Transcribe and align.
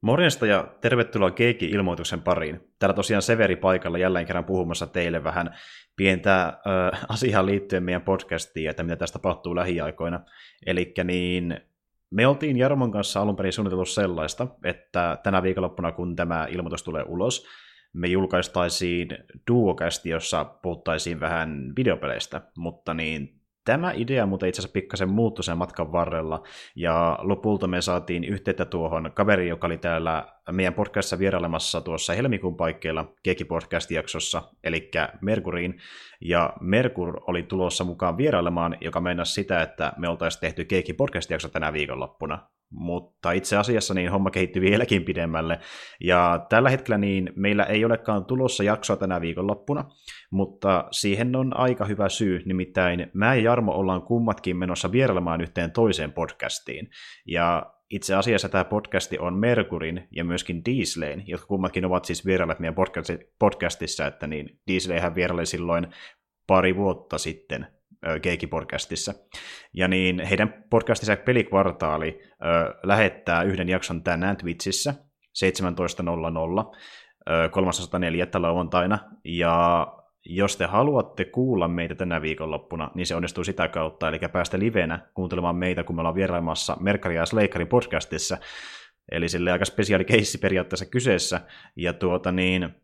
Morjesta 0.00 0.46
ja 0.46 0.68
tervetuloa 0.80 1.30
Keikki-ilmoituksen 1.30 2.22
pariin. 2.22 2.60
Täällä 2.78 2.94
tosiaan 2.94 3.22
Severi 3.22 3.56
paikalla 3.56 3.98
jälleen 3.98 4.26
kerran 4.26 4.44
puhumassa 4.44 4.86
teille 4.86 5.24
vähän 5.24 5.54
pientä 5.96 6.44
äh, 6.46 7.04
asiaa 7.08 7.46
liittyen 7.46 7.82
meidän 7.82 8.02
podcastiin, 8.02 8.70
että 8.70 8.82
mitä 8.82 8.96
tästä 8.96 9.18
tapahtuu 9.18 9.56
lähiaikoina. 9.56 10.20
Eli 10.66 10.94
niin, 11.04 11.60
me 12.10 12.26
oltiin 12.26 12.56
Jarmon 12.56 12.92
kanssa 12.92 13.20
alun 13.20 13.36
perin 13.36 13.52
suunniteltu 13.52 13.84
sellaista, 13.84 14.46
että 14.64 15.18
tänä 15.22 15.42
viikonloppuna, 15.42 15.92
kun 15.92 16.16
tämä 16.16 16.46
ilmoitus 16.50 16.82
tulee 16.82 17.04
ulos, 17.08 17.46
me 17.92 18.08
julkaistaisiin 18.08 19.08
duokästi, 19.50 20.08
jossa 20.10 20.44
puhuttaisiin 20.44 21.20
vähän 21.20 21.72
videopeleistä, 21.76 22.40
mutta 22.56 22.94
niin 22.94 23.35
Tämä 23.66 23.92
idea 23.96 24.26
muuten 24.26 24.48
itse 24.48 24.60
asiassa 24.60 24.72
pikkasen 24.72 25.08
muuttui 25.08 25.44
sen 25.44 25.58
matkan 25.58 25.92
varrella, 25.92 26.42
ja 26.76 27.18
lopulta 27.22 27.66
me 27.66 27.80
saatiin 27.80 28.24
yhteyttä 28.24 28.64
tuohon 28.64 29.12
kaveriin, 29.14 29.48
joka 29.48 29.66
oli 29.66 29.78
täällä 29.78 30.26
meidän 30.52 30.74
podcastissa 30.74 31.18
vierailemassa 31.18 31.80
tuossa 31.80 32.12
helmikuun 32.12 32.56
paikkeilla 32.56 33.12
Keki 33.22 33.44
Podcast-jaksossa, 33.44 34.42
eli 34.64 34.90
Merkuriin, 35.20 35.78
ja 36.20 36.52
Merkur 36.60 37.20
oli 37.26 37.42
tulossa 37.42 37.84
mukaan 37.84 38.16
vierailemaan, 38.16 38.76
joka 38.80 39.00
meinasi 39.00 39.32
sitä, 39.32 39.62
että 39.62 39.92
me 39.96 40.08
oltaisiin 40.08 40.40
tehty 40.40 40.64
Keki 40.64 40.92
Podcast-jakso 40.92 41.48
tänä 41.48 41.72
viikonloppuna 41.72 42.48
mutta 42.70 43.32
itse 43.32 43.56
asiassa 43.56 43.94
niin 43.94 44.10
homma 44.10 44.30
kehittyi 44.30 44.62
vieläkin 44.62 45.04
pidemmälle. 45.04 45.58
Ja 46.00 46.46
tällä 46.48 46.70
hetkellä 46.70 46.98
niin 46.98 47.32
meillä 47.36 47.64
ei 47.64 47.84
olekaan 47.84 48.24
tulossa 48.24 48.64
jaksoa 48.64 48.96
tänä 48.96 49.20
viikonloppuna, 49.20 49.84
mutta 50.30 50.84
siihen 50.90 51.36
on 51.36 51.56
aika 51.56 51.84
hyvä 51.84 52.08
syy, 52.08 52.42
nimittäin 52.44 53.10
mä 53.12 53.34
ja 53.34 53.42
Jarmo 53.42 53.72
ollaan 53.72 54.02
kummatkin 54.02 54.56
menossa 54.56 54.92
vierailemaan 54.92 55.40
yhteen 55.40 55.72
toiseen 55.72 56.12
podcastiin. 56.12 56.90
Ja 57.26 57.72
itse 57.90 58.14
asiassa 58.14 58.48
tämä 58.48 58.64
podcasti 58.64 59.18
on 59.18 59.34
Merkurin 59.34 60.08
ja 60.10 60.24
myöskin 60.24 60.64
Dieslein, 60.64 61.22
jotka 61.26 61.46
kummatkin 61.46 61.84
ovat 61.84 62.04
siis 62.04 62.26
vierailleet 62.26 62.58
meidän 62.58 62.76
podcastissa, 63.38 64.06
että 64.06 64.26
niin 64.26 64.60
Diesleihän 64.66 65.14
vieraili 65.14 65.46
silloin 65.46 65.86
pari 66.46 66.76
vuotta 66.76 67.18
sitten 67.18 67.66
Keiki-podcastissa. 68.22 69.14
Ja 69.74 69.88
niin 69.88 70.20
heidän 70.20 70.64
podcastinsa 70.70 71.16
Pelikvartaali 71.16 72.20
ö, 72.22 72.74
lähettää 72.82 73.42
yhden 73.42 73.68
jakson 73.68 74.02
tänään 74.02 74.36
Twitchissä 74.36 74.94
17.00 75.44 76.76
304. 77.50 78.26
lauantaina. 78.34 78.98
Ja 79.24 79.86
jos 80.26 80.56
te 80.56 80.66
haluatte 80.66 81.24
kuulla 81.24 81.68
meitä 81.68 81.94
tänä 81.94 82.22
viikonloppuna, 82.22 82.90
niin 82.94 83.06
se 83.06 83.14
onnistuu 83.14 83.44
sitä 83.44 83.68
kautta, 83.68 84.08
eli 84.08 84.18
päästä 84.32 84.58
livenä 84.58 85.08
kuuntelemaan 85.14 85.56
meitä, 85.56 85.84
kun 85.84 85.96
me 85.96 86.00
ollaan 86.00 86.14
vierailemassa 86.14 86.76
Merkari 86.80 87.16
ja 87.16 87.26
Sleikarin 87.26 87.68
podcastissa. 87.68 88.38
Eli 89.12 89.28
sille 89.28 89.52
aika 89.52 89.64
spesiaali 89.64 90.04
keissi 90.04 90.38
periaatteessa 90.38 90.86
kyseessä. 90.86 91.40
Ja 91.76 91.92
tuota 91.92 92.32
niin, 92.32 92.74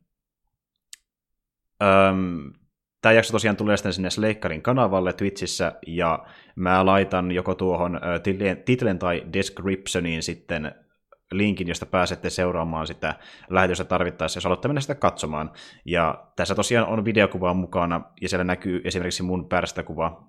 Tämä 3.02 3.12
jakso 3.12 3.32
tosiaan 3.32 3.56
tulee 3.56 3.76
sitten 3.76 3.92
sinne 3.92 4.10
Sleikkarin 4.10 4.62
kanavalle 4.62 5.12
Twitchissä, 5.12 5.72
ja 5.86 6.24
mä 6.56 6.86
laitan 6.86 7.32
joko 7.32 7.54
tuohon 7.54 8.00
titlen 8.64 8.98
tai 8.98 9.22
descriptioniin 9.32 10.22
sitten 10.22 10.74
linkin, 11.32 11.68
josta 11.68 11.86
pääsette 11.86 12.30
seuraamaan 12.30 12.86
sitä 12.86 13.14
lähetystä 13.50 13.84
tarvittaessa, 13.84 14.36
jos 14.36 14.44
haluatte 14.44 14.68
mennä 14.68 14.80
sitä 14.80 14.94
katsomaan. 14.94 15.50
Ja 15.84 16.24
tässä 16.36 16.54
tosiaan 16.54 16.88
on 16.88 17.04
videokuva 17.04 17.54
mukana, 17.54 18.00
ja 18.20 18.28
siellä 18.28 18.44
näkyy 18.44 18.80
esimerkiksi 18.84 19.22
mun 19.22 19.48
pärstäkuva, 19.48 20.26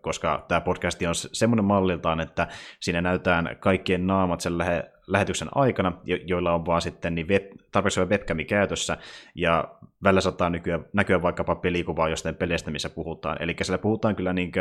koska 0.00 0.44
tämä 0.48 0.60
podcast 0.60 1.02
on 1.02 1.14
semmoinen 1.14 1.64
malliltaan, 1.64 2.20
että 2.20 2.48
siinä 2.80 3.00
näytetään 3.00 3.56
kaikkien 3.60 4.06
naamat 4.06 4.40
sen 4.40 4.58
lähetyksen 5.06 5.48
aikana, 5.54 5.92
jo- 6.04 6.18
joilla 6.26 6.54
on 6.54 6.66
vaan 6.66 6.82
sitten 6.82 7.14
niin 7.14 7.28
web, 7.28 7.42
tarpeeksi 7.72 8.00
webcami 8.00 8.44
käytössä, 8.44 8.96
ja 9.34 9.74
välillä 10.04 10.20
saattaa 10.20 10.50
näkyä, 10.50 10.80
näkyä 10.92 11.22
vaikkapa 11.22 11.54
pelikuvaa 11.54 12.08
jostain 12.08 12.34
peleistä, 12.34 12.70
missä 12.70 12.90
puhutaan. 12.90 13.42
Eli 13.42 13.56
siellä 13.62 13.82
puhutaan 13.82 14.16
kyllä 14.16 14.32
niin 14.32 14.52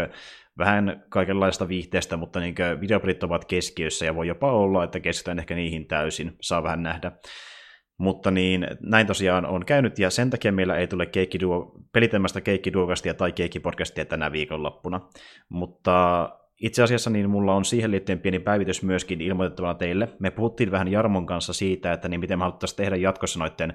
vähän 0.57 1.03
kaikenlaista 1.09 1.67
viihteestä, 1.67 2.17
mutta 2.17 2.39
niin 2.39 2.55
videopelit 2.81 3.23
ovat 3.23 3.45
keskiössä, 3.45 4.05
ja 4.05 4.15
voi 4.15 4.27
jopa 4.27 4.51
olla, 4.51 4.83
että 4.83 4.99
keskitytään 4.99 5.39
ehkä 5.39 5.55
niihin 5.55 5.87
täysin, 5.87 6.35
saa 6.41 6.63
vähän 6.63 6.83
nähdä. 6.83 7.11
Mutta 7.97 8.31
niin, 8.31 8.67
näin 8.81 9.07
tosiaan 9.07 9.45
on 9.45 9.65
käynyt, 9.65 9.99
ja 9.99 10.09
sen 10.09 10.29
takia 10.29 10.51
meillä 10.51 10.75
ei 10.75 10.87
tule 10.87 11.05
keikkiduo, 11.05 11.71
pelitelmästä 11.93 12.41
keikkiduokastia 12.41 13.13
tai 13.13 13.31
keikkipodcastia 13.31 14.05
tänä 14.05 14.31
viikonloppuna. 14.31 15.01
Mutta 15.49 16.29
itse 16.61 16.83
asiassa 16.83 17.09
niin 17.09 17.29
mulla 17.29 17.55
on 17.55 17.65
siihen 17.65 17.91
liittyen 17.91 18.19
pieni 18.19 18.39
päivitys 18.39 18.83
myöskin 18.83 19.21
ilmoitettavana 19.21 19.73
teille. 19.73 20.09
Me 20.19 20.31
puhuttiin 20.31 20.71
vähän 20.71 20.91
Jarmon 20.91 21.25
kanssa 21.25 21.53
siitä, 21.53 21.93
että 21.93 22.09
niin 22.09 22.19
miten 22.19 22.39
me 22.39 22.43
haluttaisiin 22.43 22.77
tehdä 22.77 22.95
jatkossa 22.95 23.39
noiden 23.39 23.73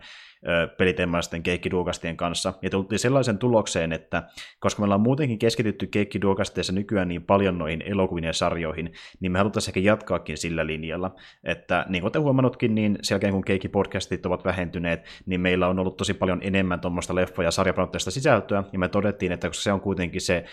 peliteemaisten 0.79 1.43
keikkiduokastien 1.43 2.17
kanssa. 2.17 2.53
Ja 2.63 2.71
tultiin 2.71 2.99
sellaisen 2.99 3.39
tulokseen, 3.39 3.93
että 3.93 4.23
koska 4.61 4.83
me 4.83 4.85
ollaan 4.85 5.01
muutenkin 5.01 5.39
keskitytty 5.39 5.87
keikkiduokasteissa 5.87 6.73
nykyään 6.73 7.09
niin 7.09 7.23
paljon 7.23 7.59
noihin 7.59 7.83
elokuviin 7.83 8.25
ja 8.25 8.33
sarjoihin, 8.33 8.93
niin 9.21 9.33
me 9.33 9.39
haluttaisiin 9.39 9.71
ehkä 9.71 9.81
jatkaakin 9.81 10.37
sillä 10.37 10.67
linjalla. 10.67 11.15
Että 11.45 11.87
niin 11.89 12.01
kuin 12.01 12.05
olette 12.05 12.19
huomannutkin, 12.19 12.75
niin 12.75 12.99
sen 13.03 13.15
jälkeen 13.15 13.33
kun 13.33 13.45
keikkipodcastit 13.45 14.27
ovat 14.27 14.45
vähentyneet, 14.45 15.05
niin 15.27 15.41
meillä 15.41 15.69
on 15.69 15.79
ollut 15.79 15.97
tosi 15.97 16.15
paljon 16.15 16.41
enemmän 16.43 16.81
tuommoista 16.81 17.15
leffa- 17.15 17.43
ja 17.43 17.51
sarjapanotteista 17.51 18.11
sisältöä, 18.11 18.65
ja 18.73 18.79
me 18.79 18.89
todettiin, 18.89 19.33
että 19.33 19.49
koska 19.49 19.63
se 19.63 19.73
on 19.73 19.81
kuitenkin 19.81 20.21
se 20.21 20.45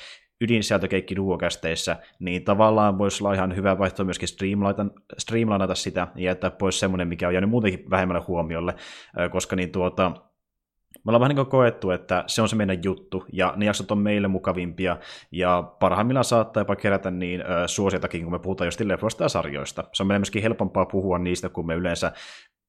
ydinsisältökeikki 0.41 1.15
duokästeissä, 1.15 1.97
niin 2.19 2.43
tavallaan 2.43 2.97
voisi 2.97 3.23
olla 3.23 3.33
ihan 3.33 3.55
hyvä 3.55 3.79
vaihtoehto 3.79 4.05
myöskin 4.05 4.29
streamlainata 5.17 5.75
sitä 5.75 6.07
ja 6.15 6.23
jättää 6.23 6.51
pois 6.51 6.79
semmoinen, 6.79 7.07
mikä 7.07 7.27
on 7.27 7.33
jäänyt 7.33 7.49
muutenkin 7.49 7.89
vähemmälle 7.89 8.23
huomiolle, 8.27 8.75
koska 9.31 9.55
niin 9.55 9.71
tuota, 9.71 10.11
me 10.95 11.09
ollaan 11.09 11.21
vähän 11.21 11.35
niin 11.35 11.45
koettu, 11.45 11.91
että 11.91 12.23
se 12.27 12.41
on 12.41 12.49
se 12.49 12.55
meidän 12.55 12.83
juttu, 12.83 13.25
ja 13.33 13.53
ne 13.55 13.65
jaksot 13.65 13.91
on 13.91 13.97
meille 13.97 14.27
mukavimpia, 14.27 14.97
ja 15.31 15.63
parhaimmillaan 15.79 16.23
saattaa 16.23 16.61
jopa 16.61 16.75
kerätä 16.75 17.11
niin 17.11 17.41
ö, 17.41 17.67
suosiatakin, 17.67 18.23
kun 18.23 18.31
me 18.31 18.39
puhutaan 18.39 18.67
just 18.67 18.79
leffoista 18.79 19.23
ja 19.23 19.29
sarjoista. 19.29 19.83
Se 19.93 20.03
on 20.03 20.07
meille 20.07 20.19
myöskin 20.19 20.41
helpompaa 20.41 20.85
puhua 20.85 21.19
niistä, 21.19 21.49
kun 21.49 21.67
me 21.67 21.75
yleensä 21.75 22.11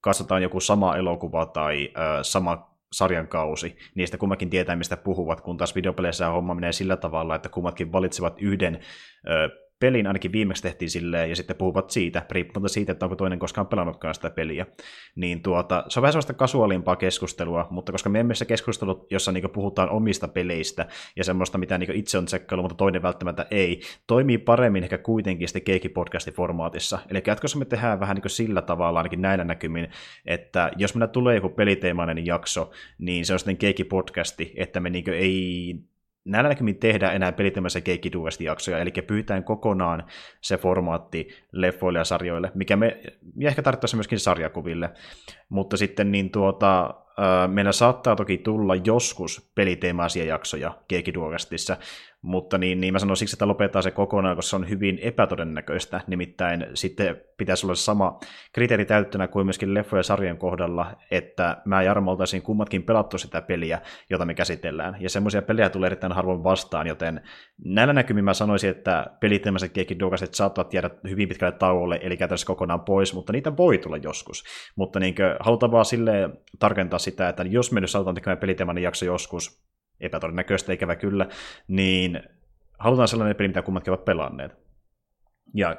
katsotaan 0.00 0.42
joku 0.42 0.60
sama 0.60 0.96
elokuva 0.96 1.46
tai 1.46 1.92
sama 2.22 2.73
sarjan 2.94 3.28
kausi. 3.28 3.76
Niistä 3.94 4.18
kummakin 4.18 4.50
tietää, 4.50 4.76
mistä 4.76 4.96
puhuvat, 4.96 5.40
kun 5.40 5.56
taas 5.56 5.74
videopeleissä 5.74 6.28
homma 6.28 6.54
menee 6.54 6.72
sillä 6.72 6.96
tavalla, 6.96 7.34
että 7.34 7.48
kummatkin 7.48 7.92
valitsevat 7.92 8.40
yhden 8.40 8.80
ö, 9.28 9.63
pelin 9.80 10.06
ainakin 10.06 10.32
viimeksi 10.32 10.62
tehtiin 10.62 10.90
silleen, 10.90 11.30
ja 11.30 11.36
sitten 11.36 11.56
puhuvat 11.56 11.90
siitä, 11.90 12.26
riippumatta 12.30 12.72
siitä, 12.72 12.92
että 12.92 13.06
onko 13.06 13.16
toinen 13.16 13.38
koskaan 13.38 13.66
pelannutkaan 13.66 14.14
sitä 14.14 14.30
peliä. 14.30 14.66
Niin 15.16 15.42
tuota, 15.42 15.84
se 15.88 16.00
on 16.00 16.02
vähän 16.02 16.12
sellaista 16.12 16.34
kasuaalimpaa 16.34 16.96
keskustelua, 16.96 17.66
mutta 17.70 17.92
koska 17.92 18.10
me 18.10 18.20
emme 18.20 18.34
se 18.34 18.44
keskustelut, 18.44 19.06
jossa 19.12 19.32
niinku 19.32 19.48
puhutaan 19.48 19.90
omista 19.90 20.28
peleistä 20.28 20.86
ja 21.16 21.24
semmoista, 21.24 21.58
mitä 21.58 21.78
niinku 21.78 21.92
itse 21.96 22.18
on 22.18 22.24
tsekkailu, 22.24 22.62
mutta 22.62 22.76
toinen 22.76 23.02
välttämättä 23.02 23.46
ei, 23.50 23.80
toimii 24.06 24.38
paremmin 24.38 24.82
ehkä 24.82 24.98
kuitenkin 24.98 25.48
sitten 25.48 25.74
Keiki-podcastin 25.74 26.34
formaatissa. 26.34 26.98
Eli 27.10 27.22
jatkossa 27.26 27.58
me 27.58 27.64
tehdään 27.64 28.00
vähän 28.00 28.14
niinku 28.14 28.28
sillä 28.28 28.62
tavalla, 28.62 28.98
ainakin 28.98 29.22
näillä 29.22 29.44
näkymin, 29.44 29.88
että 30.26 30.70
jos 30.76 30.94
meillä 30.94 31.06
tulee 31.06 31.34
joku 31.34 31.48
peliteemainen 31.48 32.26
jakso, 32.26 32.70
niin 32.98 33.26
se 33.26 33.32
on 33.32 33.38
sitten 33.38 33.56
Keiki-podcasti, 33.58 34.52
että 34.56 34.80
me 34.80 34.90
niinku 34.90 35.10
ei 35.10 35.74
näillä 36.24 36.48
näkymin 36.48 36.78
tehdä 36.78 37.10
enää 37.10 37.32
pelittömässä 37.32 37.80
keikkiduesti 37.80 38.44
jaksoja, 38.44 38.78
eli 38.78 38.90
pyytään 39.06 39.44
kokonaan 39.44 40.04
se 40.40 40.56
formaatti 40.56 41.28
leffoille 41.52 41.98
ja 41.98 42.04
sarjoille, 42.04 42.52
mikä 42.54 42.76
me 42.76 43.00
ja 43.38 43.48
ehkä 43.48 43.62
tarvittaisiin 43.62 43.98
myöskin 43.98 44.20
sarjakuville. 44.20 44.90
Mutta 45.48 45.76
sitten 45.76 46.12
niin 46.12 46.30
tuota, 46.30 46.94
meillä 47.48 47.72
saattaa 47.72 48.16
toki 48.16 48.38
tulla 48.38 48.74
joskus 48.74 49.52
peliteemaisia 49.54 50.24
jaksoja 50.24 50.78
keikkiduokastissa, 50.88 51.76
mutta 52.24 52.58
niin, 52.58 52.80
niin 52.80 52.92
mä 52.92 52.98
sanon 52.98 53.16
siksi, 53.16 53.34
että 53.34 53.48
lopetetaan 53.48 53.82
se 53.82 53.90
kokonaan, 53.90 54.36
koska 54.36 54.50
se 54.50 54.56
on 54.56 54.68
hyvin 54.68 54.98
epätodennäköistä. 55.02 56.00
Nimittäin 56.06 56.66
sitten 56.74 57.16
pitäisi 57.36 57.66
olla 57.66 57.74
sama 57.74 58.18
kriteeri 58.52 58.84
täyttönä 58.84 59.28
kuin 59.28 59.46
myöskin 59.46 59.74
leffojen 59.74 59.98
ja 59.98 60.02
sarjan 60.02 60.38
kohdalla, 60.38 60.96
että 61.10 61.62
mä 61.64 61.82
ja 61.82 61.86
Jarmo 61.86 62.10
oltaisiin 62.10 62.42
kummatkin 62.42 62.82
pelattu 62.82 63.18
sitä 63.18 63.42
peliä, 63.42 63.80
jota 64.10 64.24
me 64.24 64.34
käsitellään. 64.34 64.96
Ja 65.00 65.10
semmoisia 65.10 65.42
pelejä 65.42 65.70
tulee 65.70 65.86
erittäin 65.86 66.12
harvoin 66.12 66.44
vastaan, 66.44 66.86
joten 66.86 67.20
näillä 67.64 67.92
näkymin 67.92 68.24
mä 68.24 68.34
sanoisin, 68.34 68.70
että 68.70 69.06
peliteemäiset 69.20 69.72
keikkiduokaset 69.72 70.34
saattavat 70.34 70.74
jäädä 70.74 70.90
hyvin 71.08 71.28
pitkälle 71.28 71.58
tauolle, 71.58 71.98
eli 72.02 72.16
käytännössä 72.16 72.46
kokonaan 72.46 72.80
pois, 72.80 73.14
mutta 73.14 73.32
niitä 73.32 73.56
voi 73.56 73.78
tulla 73.78 73.96
joskus. 73.96 74.44
Mutta 74.76 75.00
niin 75.00 75.14
halutaan 75.40 75.72
vaan 75.72 75.84
sille 75.84 76.30
tarkentaa 76.58 76.98
sitä, 76.98 77.28
että 77.28 77.42
jos 77.42 77.72
me 77.72 77.80
nyt 77.80 77.90
saatetaan 77.90 78.14
tekemään 78.14 78.38
peliteemainen 78.38 78.84
jakso 78.84 79.04
joskus, 79.04 79.64
epätodennäköistä 80.00 80.72
ikävä 80.72 80.96
kyllä, 80.96 81.28
niin 81.68 82.22
halutaan 82.78 83.08
sellainen 83.08 83.36
peli, 83.36 83.48
mitä 83.48 83.62
kummatkin 83.62 83.90
ovat 83.90 84.04
pelanneet. 84.04 84.52
Ja 85.54 85.76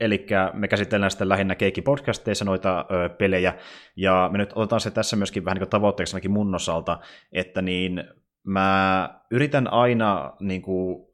Eli 0.00 0.26
me 0.52 0.68
käsitellään 0.68 1.10
sitten 1.10 1.28
lähinnä 1.28 1.54
Keikki-podcasteissa 1.54 2.44
noita 2.44 2.86
ö, 2.90 3.08
pelejä, 3.08 3.54
ja 3.96 4.28
me 4.32 4.38
nyt 4.38 4.52
otetaan 4.54 4.80
se 4.80 4.90
tässä 4.90 5.16
myöskin 5.16 5.44
vähän 5.44 5.56
niin 5.56 5.68
tavoitteeksi 5.68 6.16
ainakin 6.16 6.30
mun 6.30 6.54
osalta, 6.54 6.98
että 7.32 7.62
niin 7.62 8.04
mä 8.44 9.10
yritän 9.30 9.72
aina 9.72 10.32
niin 10.40 10.62
kuin, 10.62 11.06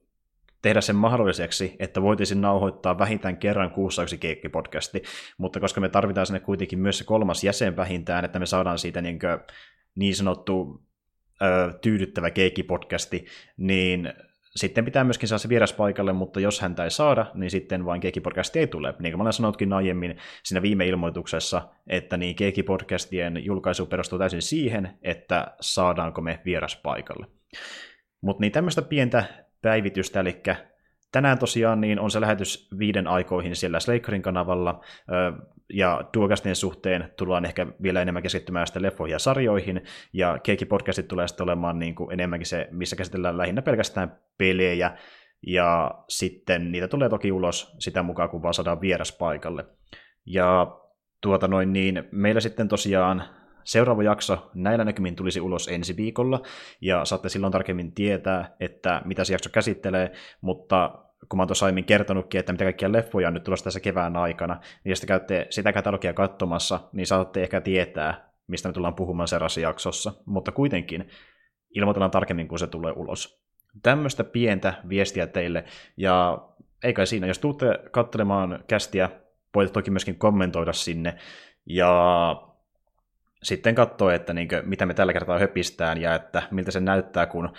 tehdä 0.62 0.81
sen 0.81 0.96
mahdolliseksi, 0.96 1.76
että 1.78 2.02
voitaisiin 2.02 2.40
nauhoittaa 2.40 2.98
vähintään 2.98 3.37
kerran 3.37 3.70
kuussa 3.70 4.02
yksi 4.02 4.19
keikkipodcasti, 4.19 5.02
mutta 5.38 5.60
koska 5.60 5.81
me 5.81 5.88
tarvitaan 5.88 6.26
sinne 6.26 6.40
kuitenkin 6.40 6.78
myös 6.78 6.98
se 6.98 7.05
kolmas 7.05 7.44
jäsen 7.44 7.76
vähintään, 7.76 8.25
että 8.25 8.38
me 8.38 8.46
saadaan 8.46 8.78
siitä 8.78 9.00
niin, 9.00 9.19
kuin, 9.19 9.38
niin 9.94 10.14
sanottu 10.14 10.82
tyydyttävä 11.81 12.31
keikkipodcasti, 12.31 13.27
niin 13.56 14.12
sitten 14.56 14.85
pitää 14.85 15.05
myöskin 15.05 15.29
saada 15.29 15.39
se 15.39 15.49
vieras 15.49 15.73
paikalle, 15.73 16.12
mutta 16.12 16.41
jos 16.41 16.61
häntä 16.61 16.85
ei 16.85 16.91
saada, 16.91 17.27
niin 17.35 17.50
sitten 17.50 17.85
vain 17.85 18.00
Keikki-podcasti 18.00 18.59
ei 18.59 18.67
tule. 18.67 18.94
Niin 18.99 19.12
kuin 19.12 19.19
mä 19.19 19.23
olen 19.23 19.33
sanotkin 19.33 19.73
aiemmin 19.73 20.17
siinä 20.43 20.62
viime 20.62 20.87
ilmoituksessa, 20.87 21.69
että 21.87 22.17
niin 22.17 22.37
Keikki-podcastien 22.37 23.44
julkaisu 23.44 23.87
perustuu 23.87 24.19
täysin 24.19 24.43
siihen, 24.43 24.99
että 25.03 25.56
saadaanko 25.61 26.21
me 26.21 26.41
vieras 26.44 26.77
paikalle. 26.77 27.27
Mutta 28.21 28.41
niin 28.41 28.53
tämmöistä 28.53 28.83
pientä 28.83 29.25
päivitystä, 29.62 30.21
eli 30.21 30.43
tänään 31.12 31.39
tosiaan 31.39 31.81
niin 31.81 32.00
on 32.00 32.11
se 32.11 32.21
lähetys 32.21 32.69
viiden 32.79 33.06
aikoihin 33.06 33.56
siellä 33.56 33.81
Slakerin 33.81 34.23
kanavalla, 34.23 34.81
ja 35.72 36.04
Duocastin 36.16 36.56
suhteen 36.56 37.12
tullaan 37.16 37.44
ehkä 37.44 37.66
vielä 37.82 38.02
enemmän 38.02 38.22
keskittymään 38.22 38.66
sitten 38.66 38.82
leffoihin 38.82 39.12
ja 39.12 39.19
sarjoihin, 39.19 39.84
ja 40.12 40.38
Keikki-podcastit 40.42 41.08
tulee 41.08 41.28
sitten 41.28 41.44
olemaan 41.44 41.78
niin 41.78 41.94
kuin 41.94 42.12
enemmänkin 42.12 42.46
se, 42.46 42.69
missä 42.70 42.96
käsitellään 42.96 43.38
lähinnä 43.38 43.62
pelkästään 43.62 44.19
pelejä, 44.38 44.96
ja 45.46 45.90
sitten 46.08 46.72
niitä 46.72 46.88
tulee 46.88 47.08
toki 47.08 47.32
ulos 47.32 47.76
sitä 47.78 48.02
mukaan, 48.02 48.28
kun 48.28 48.42
vaan 48.42 48.54
saadaan 48.54 48.80
vieras 48.80 49.12
paikalle. 49.12 49.64
Ja 50.26 50.76
tuota 51.22 51.48
noin 51.48 51.72
niin, 51.72 52.04
meillä 52.10 52.40
sitten 52.40 52.69
tosiaan 52.69 53.24
Seuraava 53.64 54.02
jakso 54.02 54.50
näillä 54.54 54.84
näkymin 54.84 55.16
tulisi 55.16 55.40
ulos 55.40 55.69
ensi 55.69 55.96
viikolla, 55.96 56.42
ja 56.80 57.04
saatte 57.04 57.28
silloin 57.28 57.52
tarkemmin 57.52 57.92
tietää, 57.92 58.56
että 58.60 59.02
mitä 59.04 59.24
se 59.24 59.34
jakso 59.34 59.50
käsittelee, 59.50 60.12
mutta 60.40 61.04
kun 61.32 61.37
mä 61.37 61.40
oon 61.40 61.49
tuossa 61.49 61.67
aiemmin 61.67 61.84
kertonutkin, 61.84 62.38
että 62.38 62.52
mitä 62.52 62.64
kaikkia 62.64 62.93
leffoja 62.93 63.29
on 63.29 63.34
nyt 63.34 63.44
tulossa 63.44 63.64
tässä 63.64 63.81
kevään 63.81 64.17
aikana, 64.17 64.55
niin 64.55 64.90
jos 64.90 65.00
te 65.00 65.06
käytte 65.06 65.46
sitä 65.50 65.73
katalogia 65.73 66.12
katsomassa, 66.12 66.81
niin 66.93 67.06
saatte 67.06 67.43
ehkä 67.43 67.61
tietää, 67.61 68.32
mistä 68.46 68.69
me 68.69 68.73
tullaan 68.73 68.94
puhumaan 68.94 69.29
seuraavassa 69.29 69.61
jaksossa, 69.61 70.12
mutta 70.26 70.52
kuitenkin 70.52 71.08
ilmoitellaan 71.70 72.11
tarkemmin, 72.11 72.49
kun 72.49 72.58
se 72.58 72.67
tulee 72.67 72.93
ulos. 72.96 73.43
Tämmöistä 73.82 74.25
pientä 74.25 74.75
viestiä 74.88 75.26
teille, 75.26 75.64
ja 75.96 76.38
ei 76.84 76.93
kai 76.93 77.06
siinä, 77.06 77.26
jos 77.26 77.38
tuutte 77.38 77.67
katselemaan 77.90 78.64
kästiä, 78.67 79.11
voitte 79.55 79.73
toki 79.73 79.90
myöskin 79.90 80.19
kommentoida 80.19 80.73
sinne, 80.73 81.14
ja 81.67 82.43
sitten 83.43 83.75
katsoa, 83.75 84.14
että 84.14 84.32
niin 84.32 84.49
kuin, 84.49 84.69
mitä 84.69 84.87
me 84.87 84.94
tällä 84.94 85.12
kertaa 85.12 85.38
höpistään 85.38 86.00
ja 86.00 86.14
että 86.14 86.43
miltä 86.50 86.70
se 86.70 86.81
näyttää, 86.81 87.26
kun 87.26 87.52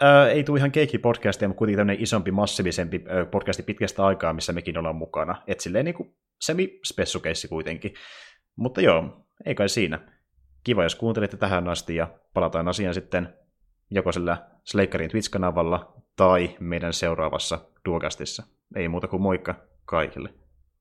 ää, 0.00 0.28
ei 0.30 0.44
tule 0.44 0.58
ihan 0.58 0.72
keikki-podcastia, 0.72 1.48
mutta 1.48 1.58
kuitenkin 1.58 1.76
tämmöinen 1.76 2.02
isompi, 2.02 2.30
massiivisempi 2.30 3.04
ää, 3.08 3.24
podcasti 3.24 3.62
pitkästä 3.62 4.06
aikaa, 4.06 4.32
missä 4.32 4.52
mekin 4.52 4.78
ollaan 4.78 4.96
mukana. 4.96 5.42
Että 5.46 5.62
silleen 5.62 5.84
niin 5.84 5.94
kuin 5.94 6.14
semi-spessukeissi 6.44 7.48
kuitenkin. 7.48 7.94
Mutta 8.56 8.80
joo, 8.80 9.26
ei 9.46 9.54
kai 9.54 9.68
siinä. 9.68 9.98
Kiva, 10.64 10.82
jos 10.82 10.94
kuuntelitte 10.94 11.36
tähän 11.36 11.68
asti 11.68 11.96
ja 11.96 12.08
palataan 12.34 12.68
asiaan 12.68 12.94
sitten 12.94 13.34
joko 13.90 14.12
sillä 14.12 14.50
Slakerin 14.64 15.10
Twitch-kanavalla 15.10 16.02
tai 16.16 16.56
meidän 16.60 16.92
seuraavassa 16.92 17.58
Duokastissa. 17.84 18.42
Ei 18.76 18.88
muuta 18.88 19.08
kuin 19.08 19.22
moikka 19.22 19.54
kaikille. 19.84 20.34